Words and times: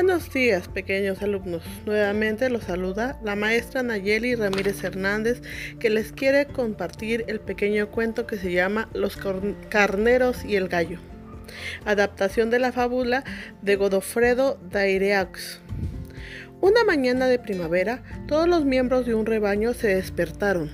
Buenos 0.00 0.32
días, 0.32 0.68
pequeños 0.68 1.22
alumnos. 1.22 1.64
Nuevamente 1.84 2.48
los 2.50 2.62
saluda 2.62 3.18
la 3.24 3.34
maestra 3.34 3.82
Nayeli 3.82 4.36
Ramírez 4.36 4.84
Hernández, 4.84 5.42
que 5.80 5.90
les 5.90 6.12
quiere 6.12 6.46
compartir 6.46 7.24
el 7.26 7.40
pequeño 7.40 7.90
cuento 7.90 8.24
que 8.24 8.36
se 8.36 8.52
llama 8.52 8.88
Los 8.94 9.18
carneros 9.68 10.44
y 10.44 10.54
el 10.54 10.68
gallo. 10.68 11.00
Adaptación 11.84 12.48
de 12.48 12.60
la 12.60 12.70
fábula 12.70 13.24
de 13.60 13.74
Godofredo 13.74 14.60
Daireaux. 14.70 15.60
Una 16.60 16.84
mañana 16.84 17.26
de 17.26 17.40
primavera, 17.40 18.04
todos 18.28 18.46
los 18.46 18.64
miembros 18.64 19.04
de 19.04 19.16
un 19.16 19.26
rebaño 19.26 19.74
se 19.74 19.96
despertaron, 19.96 20.70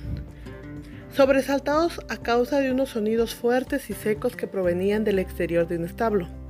sobresaltados 1.15 1.99
a 2.09 2.17
causa 2.17 2.59
de 2.59 2.69
unos 2.69 2.89
sonidos 2.89 3.33
fuertes 3.33 3.89
y 3.89 3.93
secos 3.93 4.35
que 4.35 4.45
provenían 4.45 5.03
del 5.03 5.17
exterior 5.17 5.67
de 5.67 5.77
un 5.77 5.85
establo. 5.85 6.44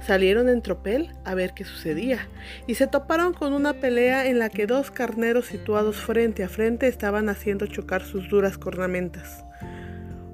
Salieron 0.00 0.48
en 0.48 0.62
tropel 0.62 1.12
a 1.24 1.34
ver 1.34 1.52
qué 1.54 1.64
sucedía 1.64 2.28
y 2.66 2.74
se 2.74 2.86
toparon 2.86 3.32
con 3.32 3.52
una 3.52 3.74
pelea 3.74 4.26
en 4.26 4.38
la 4.38 4.48
que 4.48 4.66
dos 4.66 4.90
carneros 4.90 5.46
situados 5.46 5.96
frente 5.96 6.44
a 6.44 6.48
frente 6.48 6.86
estaban 6.86 7.28
haciendo 7.28 7.66
chocar 7.66 8.02
sus 8.02 8.28
duras 8.28 8.58
cornamentas. 8.58 9.44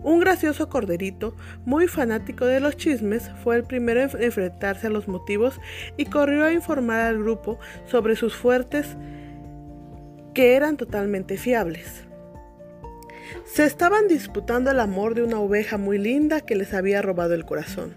Un 0.03 0.19
gracioso 0.19 0.71
corderito, 0.71 1.37
muy 1.67 1.87
fanático 1.87 2.47
de 2.47 2.61
los 2.61 2.77
chismes, 2.77 3.31
fue 3.45 3.57
el 3.57 3.65
primero 3.65 4.01
en 4.01 4.23
enfrentarse 4.23 4.87
a 4.87 4.91
los 4.91 5.09
motivos 5.09 5.61
y 5.99 6.07
corrió 6.07 6.45
a 6.45 6.53
informar 6.53 7.01
al 7.01 7.19
grupo 7.19 7.59
sobre 7.85 8.17
sus 8.17 8.35
fuertes 8.35 8.97
que 10.33 10.55
eran 10.57 10.79
totalmente 10.79 11.37
fiables. 11.37 12.05
Se 13.45 13.65
estaban 13.65 14.09
disputando 14.09 14.71
el 14.71 14.81
amor 14.81 15.15
de 15.15 15.23
una 15.23 15.39
oveja 15.39 15.77
muy 15.77 15.99
linda 15.99 16.41
que 16.41 16.57
les 16.57 16.73
había 16.73 17.03
robado 17.03 17.35
el 17.35 17.45
corazón. 17.45 17.95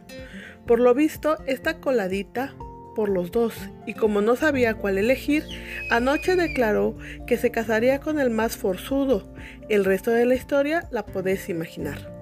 Por 0.65 0.79
lo 0.79 0.93
visto, 0.93 1.37
esta 1.45 1.79
coladita 1.79 2.53
por 2.95 3.09
los 3.09 3.31
dos, 3.31 3.55
y 3.85 3.93
como 3.95 4.21
no 4.21 4.35
sabía 4.35 4.75
cuál 4.75 4.97
elegir, 4.97 5.43
anoche 5.89 6.35
declaró 6.35 6.95
que 7.25 7.37
se 7.37 7.51
casaría 7.51 7.99
con 7.99 8.19
el 8.19 8.29
más 8.29 8.55
forzudo. 8.55 9.23
El 9.67 9.83
resto 9.83 10.11
de 10.11 10.25
la 10.25 10.35
historia 10.35 10.87
la 10.91 11.05
podéis 11.05 11.49
imaginar. 11.49 12.13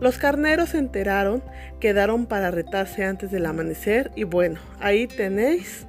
Los 0.00 0.18
carneros 0.18 0.70
se 0.70 0.78
enteraron, 0.78 1.42
quedaron 1.80 2.26
para 2.26 2.50
retarse 2.50 3.04
antes 3.04 3.30
del 3.30 3.46
amanecer 3.46 4.10
y 4.14 4.24
bueno, 4.24 4.60
ahí 4.80 5.06
tenéis 5.06 5.86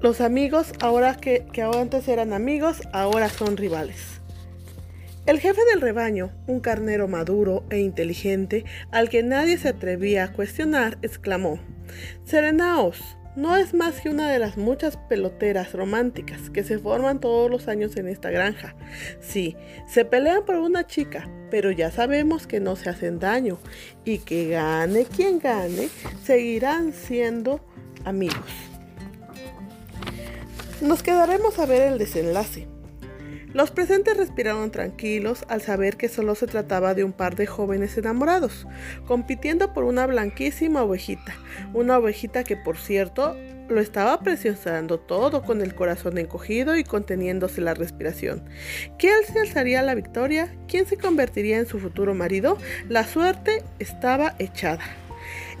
los 0.00 0.20
amigos, 0.20 0.72
ahora 0.80 1.16
que, 1.16 1.46
que 1.52 1.62
antes 1.62 2.06
eran 2.06 2.32
amigos, 2.32 2.82
ahora 2.92 3.28
son 3.28 3.56
rivales. 3.56 4.17
El 5.28 5.40
jefe 5.40 5.60
del 5.70 5.82
rebaño, 5.82 6.32
un 6.46 6.58
carnero 6.58 7.06
maduro 7.06 7.62
e 7.68 7.80
inteligente, 7.80 8.64
al 8.90 9.10
que 9.10 9.22
nadie 9.22 9.58
se 9.58 9.68
atrevía 9.68 10.24
a 10.24 10.32
cuestionar, 10.32 10.96
exclamó, 11.02 11.60
Serenaos, 12.24 12.98
no 13.36 13.54
es 13.58 13.74
más 13.74 14.00
que 14.00 14.08
una 14.08 14.32
de 14.32 14.38
las 14.38 14.56
muchas 14.56 14.96
peloteras 14.96 15.74
románticas 15.74 16.48
que 16.48 16.64
se 16.64 16.78
forman 16.78 17.20
todos 17.20 17.50
los 17.50 17.68
años 17.68 17.98
en 17.98 18.08
esta 18.08 18.30
granja. 18.30 18.74
Sí, 19.20 19.54
se 19.86 20.06
pelean 20.06 20.46
por 20.46 20.56
una 20.56 20.86
chica, 20.86 21.28
pero 21.50 21.72
ya 21.72 21.90
sabemos 21.90 22.46
que 22.46 22.58
no 22.58 22.74
se 22.74 22.88
hacen 22.88 23.18
daño 23.18 23.58
y 24.06 24.20
que 24.20 24.48
gane 24.48 25.04
quien 25.04 25.40
gane, 25.40 25.90
seguirán 26.24 26.94
siendo 26.94 27.60
amigos. 28.06 28.48
Nos 30.80 31.02
quedaremos 31.02 31.58
a 31.58 31.66
ver 31.66 31.82
el 31.82 31.98
desenlace. 31.98 32.77
Los 33.54 33.70
presentes 33.70 34.16
respiraron 34.16 34.70
tranquilos 34.70 35.44
al 35.48 35.62
saber 35.62 35.96
que 35.96 36.08
solo 36.08 36.34
se 36.34 36.46
trataba 36.46 36.94
de 36.94 37.04
un 37.04 37.12
par 37.12 37.34
de 37.34 37.46
jóvenes 37.46 37.96
enamorados, 37.96 38.66
compitiendo 39.06 39.72
por 39.72 39.84
una 39.84 40.06
blanquísima 40.06 40.82
ovejita, 40.82 41.34
una 41.72 41.98
ovejita 41.98 42.44
que 42.44 42.56
por 42.56 42.76
cierto 42.76 43.36
lo 43.68 43.80
estaba 43.80 44.20
presionando 44.20 44.98
todo 44.98 45.42
con 45.42 45.60
el 45.60 45.74
corazón 45.74 46.18
encogido 46.18 46.76
y 46.76 46.84
conteniéndose 46.84 47.60
la 47.60 47.74
respiración. 47.74 48.44
¿Quién 48.98 49.24
se 49.30 49.40
alzaría 49.40 49.82
la 49.82 49.94
victoria? 49.94 50.54
¿Quién 50.68 50.86
se 50.86 50.96
convertiría 50.96 51.58
en 51.58 51.66
su 51.66 51.78
futuro 51.78 52.14
marido? 52.14 52.58
La 52.88 53.04
suerte 53.04 53.62
estaba 53.78 54.34
echada. 54.38 54.84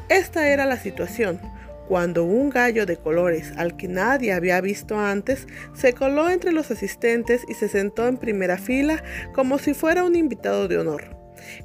Esta 0.08 0.48
era 0.48 0.64
la 0.64 0.78
situación 0.78 1.40
cuando 1.88 2.24
un 2.24 2.50
gallo 2.50 2.84
de 2.84 2.98
colores 2.98 3.52
al 3.56 3.76
que 3.76 3.88
nadie 3.88 4.32
había 4.32 4.60
visto 4.60 4.98
antes 4.98 5.48
se 5.74 5.94
coló 5.94 6.28
entre 6.28 6.52
los 6.52 6.70
asistentes 6.70 7.44
y 7.48 7.54
se 7.54 7.68
sentó 7.68 8.06
en 8.06 8.18
primera 8.18 8.58
fila 8.58 9.02
como 9.34 9.58
si 9.58 9.72
fuera 9.72 10.04
un 10.04 10.14
invitado 10.14 10.68
de 10.68 10.78
honor. 10.78 11.16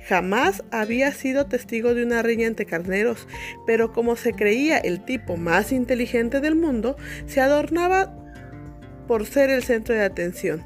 Jamás 0.07 0.63
había 0.71 1.11
sido 1.11 1.45
testigo 1.47 1.93
de 1.93 2.03
una 2.03 2.21
riña 2.21 2.47
entre 2.47 2.65
carneros, 2.65 3.27
pero 3.65 3.91
como 3.91 4.15
se 4.15 4.31
creía 4.33 4.77
el 4.77 5.03
tipo 5.03 5.35
más 5.35 5.71
inteligente 5.71 6.39
del 6.39 6.55
mundo, 6.55 6.95
se 7.25 7.41
adornaba 7.41 8.15
por 9.07 9.25
ser 9.25 9.49
el 9.49 9.63
centro 9.63 9.93
de 9.93 10.03
atención. 10.03 10.63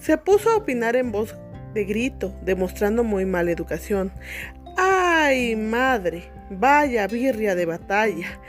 Se 0.00 0.18
puso 0.18 0.50
a 0.50 0.56
opinar 0.56 0.96
en 0.96 1.12
voz 1.12 1.36
de 1.74 1.84
grito, 1.84 2.34
demostrando 2.42 3.04
muy 3.04 3.24
mala 3.24 3.52
educación. 3.52 4.12
¡Ay, 4.76 5.54
madre! 5.54 6.30
Vaya 6.56 7.06
birria 7.08 7.54
de 7.54 7.66
batalla. 7.66 8.40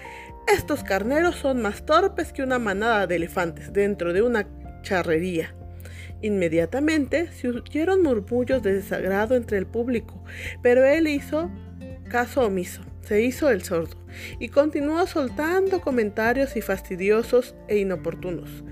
Estos 0.47 0.83
carneros 0.83 1.37
son 1.37 1.61
más 1.61 1.85
torpes 1.85 2.31
que 2.31 2.43
una 2.43 2.59
manada 2.59 3.07
de 3.07 3.15
elefantes 3.15 3.73
dentro 3.73 4.13
de 4.13 4.21
una 4.21 4.47
charrería. 4.83 5.55
Inmediatamente 6.21 7.31
se 7.31 7.49
oyeron 7.49 8.03
murmullos 8.03 8.61
de 8.61 8.73
desagrado 8.73 9.35
entre 9.35 9.57
el 9.57 9.65
público, 9.65 10.23
pero 10.61 10.85
él 10.85 11.07
hizo 11.07 11.49
caso 12.07 12.45
omiso, 12.45 12.81
se 13.01 13.23
hizo 13.23 13.49
el 13.49 13.63
sordo 13.63 13.97
y 14.39 14.49
continuó 14.49 15.05
soltando 15.07 15.81
comentarios 15.81 16.55
y 16.55 16.61
fastidiosos 16.61 17.55
e 17.67 17.77
inoportunos. 17.79 18.63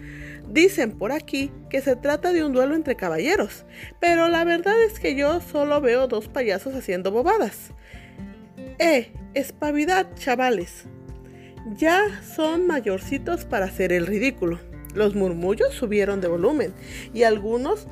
Dicen 0.48 0.92
por 0.92 1.12
aquí 1.12 1.52
que 1.70 1.82
se 1.82 1.96
trata 1.96 2.34
de 2.34 2.44
un 2.44 2.54
duelo 2.54 2.76
entre 2.76 2.96
caballeros, 2.96 3.66
pero 4.00 4.30
la 4.30 4.44
verdad 4.44 4.82
es 4.84 5.00
que 5.00 5.16
yo 5.16 5.42
solo 5.42 5.82
veo 5.82 6.08
dos 6.08 6.28
payasos 6.28 6.76
haciendo 6.76 7.12
bobadas. 7.12 7.72
¡Eh! 8.78 9.12
Espavidad, 9.34 10.14
chavales. 10.16 10.84
Ya 11.76 12.22
son 12.36 12.68
mayorcitos 12.68 13.46
para 13.46 13.66
hacer 13.66 13.92
el 13.92 14.06
ridículo. 14.06 14.60
Los 14.94 15.16
murmullos 15.16 15.74
subieron 15.74 16.22
de 16.22 16.28
volumen 16.28 16.74
y 17.16 17.24
algunos 17.24 17.88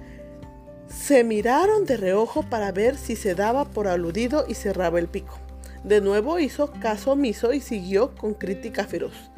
se 0.88 1.24
miraron 1.24 1.86
de 1.86 1.98
reojo 1.98 2.44
para 2.44 2.72
ver 2.72 2.96
si 2.96 3.16
se 3.16 3.34
daba 3.34 3.66
por 3.66 3.88
aludido 3.88 4.46
y 4.48 4.54
cerraba 4.54 5.00
el 5.00 5.08
pico. 5.08 5.40
De 5.84 6.00
nuevo 6.00 6.38
hizo 6.38 6.72
caso 6.74 7.14
omiso 7.14 7.54
y 7.54 7.62
siguió 7.62 8.14
con 8.14 8.36
crítica 8.36 8.86
feroz. 8.86 9.32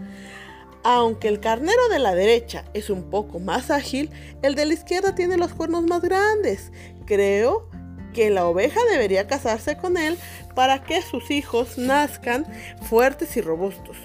Aunque 0.84 1.30
el 1.30 1.40
carnero 1.40 1.88
de 1.90 2.00
la 2.00 2.16
derecha 2.16 2.66
es 2.74 2.90
un 2.90 3.09
poco 3.09 3.40
más 3.40 3.72
ágil, 3.72 4.09
el 4.42 4.56
de 4.56 4.66
la 4.66 4.74
izquierda 4.74 5.16
tiene 5.16 5.38
los 5.38 5.53
cuernos 5.53 5.86
más 5.86 6.02
grandes. 6.02 6.74
Creo 7.06 7.69
que 8.13 8.29
la 8.29 8.46
oveja 8.46 8.79
debería 8.91 9.28
casarse 9.28 9.78
con 9.78 9.97
él 9.97 10.18
para 10.56 10.84
que 10.84 11.01
sus 11.01 11.31
hijos 11.31 11.78
nazcan 11.78 12.46
fuertes 12.81 13.35
y 13.38 13.41
robustos. 13.41 13.97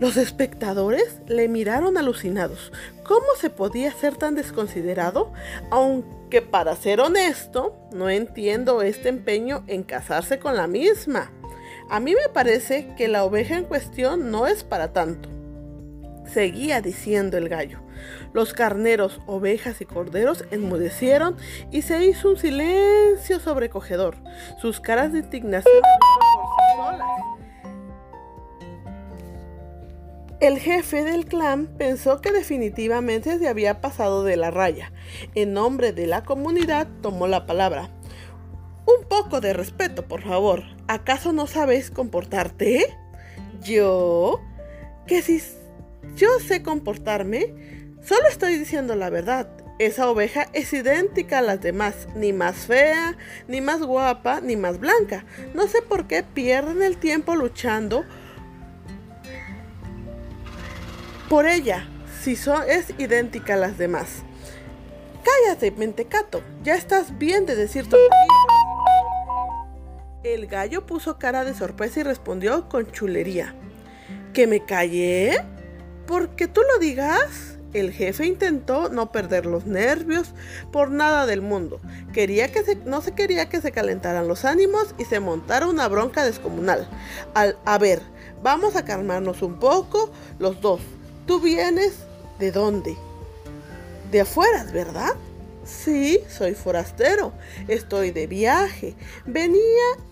Los 0.00 0.16
espectadores 0.16 1.20
le 1.26 1.48
miraron 1.48 1.98
alucinados. 1.98 2.72
¿Cómo 3.04 3.26
se 3.38 3.50
podía 3.50 3.92
ser 3.92 4.16
tan 4.16 4.34
desconsiderado? 4.34 5.32
Aunque 5.70 6.40
para 6.40 6.74
ser 6.76 7.00
honesto, 7.00 7.76
no 7.92 8.08
entiendo 8.08 8.80
este 8.80 9.10
empeño 9.10 9.62
en 9.66 9.82
casarse 9.82 10.38
con 10.38 10.56
la 10.56 10.66
misma. 10.66 11.30
A 11.90 12.00
mí 12.00 12.14
me 12.14 12.32
parece 12.32 12.94
que 12.96 13.08
la 13.08 13.24
oveja 13.24 13.56
en 13.56 13.64
cuestión 13.64 14.30
no 14.30 14.46
es 14.46 14.64
para 14.64 14.92
tanto. 14.92 15.28
Seguía 16.24 16.80
diciendo 16.80 17.36
el 17.36 17.48
gallo. 17.48 17.80
Los 18.32 18.52
carneros, 18.52 19.20
ovejas 19.26 19.80
y 19.80 19.84
corderos 19.84 20.44
enmudecieron 20.50 21.36
y 21.70 21.82
se 21.82 22.04
hizo 22.04 22.30
un 22.30 22.36
silencio 22.36 23.40
sobrecogedor. 23.40 24.16
Sus 24.60 24.80
caras 24.80 25.12
de 25.12 25.20
indignación 25.20 25.82
por 25.82 26.46
sí 26.46 26.76
solas. 26.76 27.40
El 30.40 30.58
jefe 30.58 31.04
del 31.04 31.26
clan 31.26 31.66
pensó 31.66 32.22
que 32.22 32.32
definitivamente 32.32 33.38
se 33.38 33.46
había 33.46 33.82
pasado 33.82 34.24
de 34.24 34.38
la 34.38 34.50
raya. 34.50 34.90
En 35.34 35.52
nombre 35.52 35.92
de 35.92 36.06
la 36.06 36.22
comunidad 36.24 36.88
tomó 37.02 37.26
la 37.26 37.44
palabra. 37.44 37.90
Un 38.86 39.06
poco 39.06 39.42
de 39.42 39.52
respeto, 39.52 40.06
por 40.06 40.22
favor. 40.22 40.62
¿Acaso 40.88 41.34
no 41.34 41.46
sabes 41.46 41.90
comportarte? 41.90 42.86
¿Yo? 43.62 44.40
¿Que 45.06 45.20
si 45.20 45.42
yo 46.16 46.28
sé 46.40 46.62
comportarme? 46.62 47.79
Solo 48.02 48.28
estoy 48.28 48.56
diciendo 48.56 48.96
la 48.96 49.10
verdad. 49.10 49.48
Esa 49.78 50.10
oveja 50.10 50.46
es 50.52 50.72
idéntica 50.74 51.38
a 51.38 51.42
las 51.42 51.62
demás, 51.62 52.06
ni 52.14 52.34
más 52.34 52.66
fea, 52.66 53.16
ni 53.48 53.62
más 53.62 53.80
guapa, 53.80 54.40
ni 54.42 54.54
más 54.54 54.78
blanca. 54.78 55.24
No 55.54 55.66
sé 55.68 55.80
por 55.80 56.06
qué 56.06 56.22
pierden 56.22 56.82
el 56.82 56.98
tiempo 56.98 57.34
luchando 57.34 58.04
por 61.30 61.46
ella, 61.46 61.88
si 62.22 62.32
es 62.32 62.92
idéntica 62.98 63.54
a 63.54 63.56
las 63.56 63.78
demás. 63.78 64.22
Cállate, 65.24 65.70
mentecato, 65.70 66.42
ya 66.62 66.74
estás 66.74 67.16
bien 67.18 67.46
de 67.46 67.56
decir 67.56 67.84
tonterías. 67.84 68.10
El 70.24 70.46
gallo 70.46 70.84
puso 70.84 71.18
cara 71.18 71.44
de 71.44 71.54
sorpresa 71.54 72.00
y 72.00 72.02
respondió 72.02 72.68
con 72.68 72.90
chulería. 72.92 73.54
¿Que 74.34 74.46
me 74.46 74.64
callé? 74.64 75.42
¿Porque 76.06 76.48
tú 76.48 76.60
lo 76.60 76.78
digas? 76.78 77.59
El 77.72 77.92
jefe 77.92 78.26
intentó 78.26 78.88
no 78.88 79.12
perder 79.12 79.46
los 79.46 79.66
nervios 79.66 80.32
por 80.72 80.90
nada 80.90 81.26
del 81.26 81.40
mundo. 81.40 81.80
Quería 82.12 82.50
que 82.50 82.62
no 82.84 83.00
se 83.00 83.12
quería 83.12 83.48
que 83.48 83.60
se 83.60 83.70
calentaran 83.70 84.26
los 84.26 84.44
ánimos 84.44 84.94
y 84.98 85.04
se 85.04 85.20
montara 85.20 85.68
una 85.68 85.86
bronca 85.88 86.24
descomunal. 86.24 86.88
Al, 87.34 87.56
a 87.64 87.78
ver, 87.78 88.02
vamos 88.42 88.76
a 88.76 88.84
calmarnos 88.84 89.42
un 89.42 89.58
poco, 89.58 90.10
los 90.38 90.60
dos. 90.60 90.80
Tú 91.26 91.40
vienes 91.40 91.94
de 92.40 92.50
dónde? 92.50 92.96
De 94.10 94.22
afuera, 94.22 94.64
¿verdad? 94.72 95.14
Sí, 95.62 96.20
soy 96.28 96.54
forastero, 96.54 97.32
estoy 97.68 98.12
de 98.12 98.26
viaje. 98.26 98.94
Venía 99.26 99.60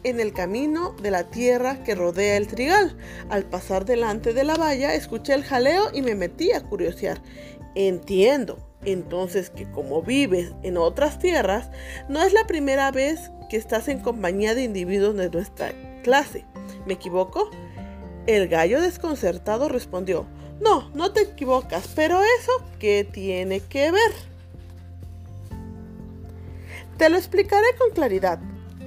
en 0.04 0.20
el 0.20 0.34
camino 0.34 0.94
de 1.02 1.10
la 1.10 1.24
tierra 1.24 1.82
que 1.84 1.94
rodea 1.94 2.36
el 2.36 2.46
trigal. 2.46 2.96
Al 3.30 3.44
pasar 3.44 3.86
delante 3.86 4.34
de 4.34 4.44
la 4.44 4.56
valla, 4.56 4.94
escuché 4.94 5.32
el 5.32 5.44
jaleo 5.44 5.88
y 5.94 6.02
me 6.02 6.14
metí 6.14 6.52
a 6.52 6.62
curiosear. 6.62 7.22
Entiendo, 7.74 8.58
entonces 8.84 9.48
que 9.48 9.70
como 9.70 10.02
vives 10.02 10.52
en 10.62 10.76
otras 10.76 11.18
tierras, 11.18 11.70
no 12.08 12.22
es 12.22 12.34
la 12.34 12.46
primera 12.46 12.90
vez 12.90 13.30
que 13.48 13.56
estás 13.56 13.88
en 13.88 14.00
compañía 14.00 14.54
de 14.54 14.64
individuos 14.64 15.16
de 15.16 15.30
nuestra 15.30 15.72
clase. 16.02 16.44
¿Me 16.86 16.94
equivoco? 16.94 17.50
El 18.26 18.48
gallo 18.48 18.82
desconcertado 18.82 19.70
respondió, 19.70 20.26
no, 20.60 20.90
no 20.90 21.12
te 21.12 21.22
equivocas, 21.22 21.88
pero 21.94 22.20
eso, 22.20 22.52
¿qué 22.78 23.08
tiene 23.10 23.60
que 23.60 23.90
ver? 23.90 24.12
Te 26.98 27.08
lo 27.08 27.16
explicaré 27.16 27.66
con 27.78 27.90
claridad. 27.90 28.40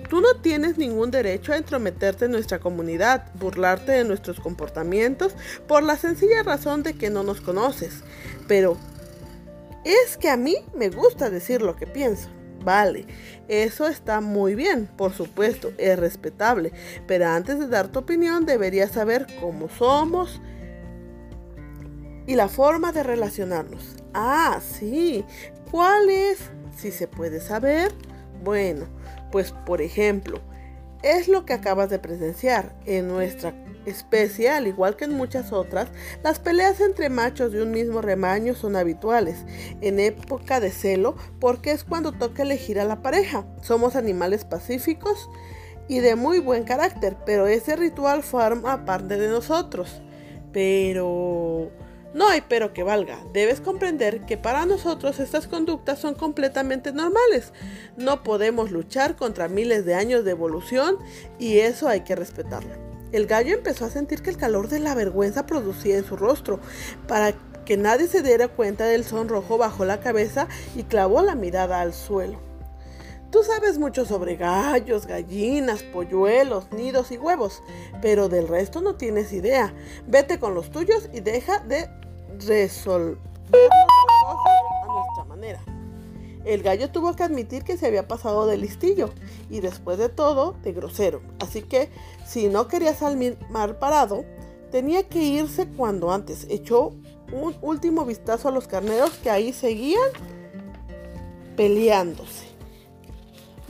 Tú 0.10 0.20
no 0.20 0.36
tienes 0.42 0.78
ningún 0.78 1.12
derecho 1.12 1.54
a 1.54 1.58
entrometerte 1.58 2.26
en 2.26 2.32
nuestra 2.32 2.60
comunidad, 2.60 3.32
burlarte 3.36 3.94
de 3.94 4.04
nuestros 4.04 4.42
comportamientos 4.42 5.34
por 5.66 5.82
la 5.82 5.96
sencilla 5.96 6.44
razón 6.44 6.84
de 6.84 6.94
que 6.96 7.10
no 7.10 7.24
nos 7.24 7.40
conoces. 7.40 8.04
Pero 8.50 8.76
es 9.86 10.18
que 10.18 10.30
a 10.30 10.36
mí 10.36 10.58
me 10.76 10.90
gusta 10.90 11.30
decir 11.30 11.62
lo 11.62 11.78
que 11.78 11.88
pienso. 11.88 12.28
Vale, 12.66 13.08
eso 13.48 13.88
está 13.88 14.20
muy 14.20 14.56
bien, 14.56 14.88
por 14.98 15.14
supuesto, 15.14 15.72
es 15.78 15.98
respetable, 15.98 16.74
pero 17.08 17.28
antes 17.28 17.58
de 17.58 17.68
dar 17.68 17.88
tu 17.88 18.00
opinión 18.00 18.46
deberías 18.46 18.92
saber 18.92 19.26
cómo 19.40 19.68
somos 19.68 20.42
y 22.28 22.36
la 22.36 22.50
forma 22.50 22.92
de 22.92 23.02
relacionarnos. 23.02 23.96
Ah, 24.14 24.60
sí, 24.62 25.26
¿cuál 25.72 26.10
es? 26.10 26.38
Si 26.78 26.92
se 26.92 27.08
puede 27.08 27.40
saber. 27.40 27.92
Bueno, 28.44 28.86
pues 29.32 29.52
por 29.66 29.82
ejemplo, 29.82 30.42
es 31.02 31.28
lo 31.28 31.46
que 31.46 31.54
acabas 31.54 31.90
de 31.90 32.00
presenciar. 32.00 32.76
En 32.86 33.08
nuestra 33.08 33.54
especie, 33.86 34.50
al 34.50 34.68
igual 34.68 34.96
que 34.96 35.06
en 35.06 35.14
muchas 35.14 35.52
otras, 35.52 35.88
las 36.24 36.40
peleas 36.40 36.80
entre 36.82 37.10
machos 37.10 37.52
de 37.52 37.64
un 37.64 37.72
mismo 37.72 38.02
rebaño 38.02 38.54
son 38.54 38.76
habituales 38.76 39.38
en 39.82 40.00
época 40.00 40.60
de 40.60 40.72
celo 40.72 41.16
porque 41.40 41.72
es 41.72 41.84
cuando 41.84 42.12
toca 42.12 42.44
elegir 42.44 42.80
a 42.80 42.86
la 42.86 43.02
pareja. 43.02 43.46
Somos 43.62 43.96
animales 43.96 44.46
pacíficos 44.46 45.30
y 45.88 46.00
de 46.00 46.16
muy 46.16 46.40
buen 46.40 46.64
carácter, 46.64 47.18
pero 47.26 47.48
ese 47.48 47.76
ritual 47.76 48.24
forma 48.24 48.86
parte 48.86 49.18
de 49.18 49.30
nosotros. 49.30 50.02
Pero... 50.54 51.72
No 52.14 52.28
hay 52.28 52.42
pero 52.42 52.74
que 52.74 52.84
valga. 52.84 53.20
Debes 53.34 53.62
comprender 53.62 54.26
que 54.26 54.38
para 54.38 54.66
nosotros 54.66 55.20
estas 55.20 55.48
conductas 55.48 56.00
son 56.00 56.14
completamente 56.16 56.92
normales. 56.92 57.54
No 57.96 58.24
podemos 58.24 58.72
luchar 58.72 59.16
contra 59.16 59.48
miles 59.48 59.86
de 59.86 59.96
años 59.96 60.26
de 60.26 60.32
evolución 60.32 60.98
y 61.40 61.60
eso 61.60 61.88
hay 61.88 62.02
que 62.02 62.16
respetarlo. 62.16 62.72
El 63.12 63.28
gallo 63.28 63.54
empezó 63.54 63.86
a 63.86 63.90
sentir 63.90 64.22
que 64.22 64.30
el 64.30 64.38
calor 64.38 64.68
de 64.68 64.80
la 64.80 64.96
vergüenza 64.96 65.46
producía 65.46 65.98
en 65.98 66.06
su 66.06 66.16
rostro. 66.16 66.60
Para 67.08 67.34
que 67.66 67.78
nadie 67.78 68.08
se 68.08 68.24
diera 68.24 68.48
cuenta 68.48 68.86
del 68.86 69.04
sonrojo, 69.04 69.58
bajó 69.58 69.86
la 69.86 70.00
cabeza 70.00 70.48
y 70.76 70.84
clavó 70.84 71.22
la 71.22 71.36
mirada 71.36 71.82
al 71.82 71.94
suelo. 71.94 72.51
Tú 73.32 73.44
sabes 73.44 73.80
mucho 73.80 74.06
sobre 74.06 74.36
gallos, 74.36 75.08
gallinas, 75.08 75.84
polluelos, 75.84 76.70
nidos 76.72 77.12
y 77.12 77.18
huevos, 77.18 77.64
pero 78.02 78.28
del 78.28 78.48
resto 78.48 78.82
no 78.82 78.96
tienes 78.96 79.32
idea. 79.32 79.74
Vete 80.06 80.38
con 80.38 80.54
los 80.54 80.70
tuyos 80.70 81.10
y 81.14 81.22
deja 81.22 81.60
de 81.60 81.90
resolver 82.46 83.18
a 84.28 84.86
nuestra 84.86 85.24
manera. 85.24 85.62
El 86.44 86.62
gallo 86.62 86.92
tuvo 86.92 87.16
que 87.16 87.24
admitir 87.24 87.64
que 87.64 87.78
se 87.78 87.88
había 87.88 88.08
pasado 88.08 88.48
de 88.48 88.58
listillo 88.58 89.12
y 89.50 89.62
después 89.62 89.98
de 89.98 90.10
todo 90.10 90.56
de 90.64 90.74
grosero. 90.74 91.22
Así 91.40 91.62
que 91.62 91.90
si 92.26 92.50
no 92.50 92.68
quería 92.68 92.94
salir 92.94 93.38
mal 93.50 93.78
parado, 93.78 94.26
tenía 94.72 95.08
que 95.08 95.20
irse 95.20 95.68
cuando 95.68 96.12
antes. 96.12 96.48
Echó 96.50 96.94
un 97.32 97.56
último 97.62 98.04
vistazo 98.04 98.50
a 98.50 98.52
los 98.52 98.68
carneros 98.68 99.12
que 99.24 99.30
ahí 99.30 99.54
seguían 99.54 100.10
peleándose, 101.56 102.48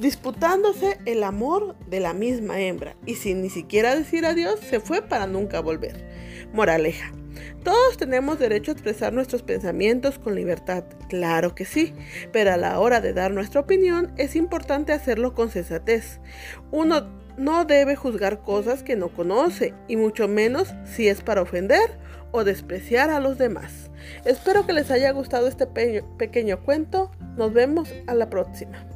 disputándose 0.01 0.99
el 1.05 1.23
amor 1.23 1.75
de 1.87 1.99
la 1.99 2.13
misma 2.13 2.59
hembra 2.59 2.95
y 3.05 3.15
sin 3.15 3.43
ni 3.43 3.51
siquiera 3.51 3.95
decir 3.95 4.25
adiós 4.25 4.59
se 4.59 4.79
fue 4.79 5.03
para 5.03 5.27
nunca 5.27 5.61
volver. 5.61 6.03
Moraleja. 6.53 7.13
Todos 7.63 7.97
tenemos 7.97 8.39
derecho 8.39 8.71
a 8.71 8.73
expresar 8.73 9.13
nuestros 9.13 9.43
pensamientos 9.43 10.17
con 10.17 10.33
libertad, 10.33 10.83
claro 11.07 11.53
que 11.53 11.65
sí, 11.65 11.93
pero 12.31 12.51
a 12.51 12.57
la 12.57 12.79
hora 12.79 12.99
de 12.99 13.13
dar 13.13 13.31
nuestra 13.31 13.61
opinión 13.61 14.11
es 14.17 14.35
importante 14.35 14.91
hacerlo 14.91 15.35
con 15.35 15.51
sensatez. 15.51 16.19
Uno 16.71 17.07
no 17.37 17.65
debe 17.65 17.95
juzgar 17.95 18.41
cosas 18.41 18.81
que 18.81 18.95
no 18.95 19.09
conoce, 19.09 19.75
y 19.87 19.95
mucho 19.95 20.27
menos 20.27 20.73
si 20.83 21.07
es 21.07 21.21
para 21.21 21.43
ofender 21.43 21.99
o 22.31 22.43
despreciar 22.43 23.11
a 23.11 23.19
los 23.19 23.37
demás. 23.37 23.91
Espero 24.25 24.65
que 24.65 24.73
les 24.73 24.89
haya 24.89 25.11
gustado 25.11 25.47
este 25.47 25.67
pequeño 25.67 26.63
cuento. 26.63 27.11
Nos 27.37 27.53
vemos 27.53 27.93
a 28.07 28.15
la 28.15 28.29
próxima. 28.29 28.90